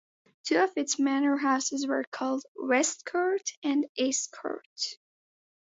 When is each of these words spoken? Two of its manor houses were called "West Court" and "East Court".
Two 0.45 0.57
of 0.57 0.71
its 0.77 0.97
manor 0.97 1.37
houses 1.37 1.85
were 1.85 2.03
called 2.05 2.43
"West 2.55 3.05
Court" 3.05 3.47
and 3.63 3.85
"East 3.95 4.31
Court". 4.31 4.67